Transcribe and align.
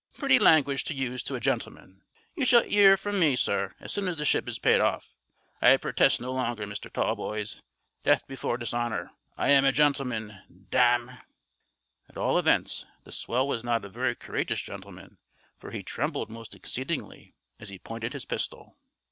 Pretty 0.15 0.39
language 0.39 0.83
to 0.85 0.95
use 0.95 1.21
to 1.21 1.35
a 1.35 1.39
gentleman! 1.39 2.01
You 2.35 2.43
shall 2.43 2.63
'ear 2.65 2.97
from 2.97 3.19
me, 3.19 3.35
sir, 3.35 3.75
as 3.79 3.91
soon 3.93 4.07
as 4.07 4.17
the 4.17 4.25
ship 4.25 4.47
is 4.47 4.57
paid 4.57 4.81
off. 4.81 5.13
I 5.61 5.77
purtest 5.77 6.19
no 6.19 6.31
longer, 6.33 6.65
Mr. 6.65 6.91
Tallboys. 6.91 7.61
Death 8.03 8.27
before 8.27 8.57
dishonour! 8.57 9.11
I'm 9.37 9.63
a 9.63 9.71
gentleman, 9.71 10.39
damme!" 10.71 11.19
At 12.09 12.17
all 12.17 12.39
events, 12.39 12.87
the 13.03 13.11
swell 13.11 13.47
was 13.47 13.63
not 13.63 13.85
a 13.85 13.89
very 13.89 14.15
courageous 14.15 14.61
gentleman, 14.61 15.19
for 15.59 15.69
he 15.69 15.83
trembled 15.83 16.31
most 16.31 16.55
exceedingly 16.55 17.35
as 17.59 17.69
he 17.69 17.77
pointed 17.77 18.13
his 18.13 18.25
pistol. 18.25 18.79